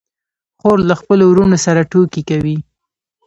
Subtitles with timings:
[0.59, 2.57] خور له خپلو وروڼو سره ټوکې کوي.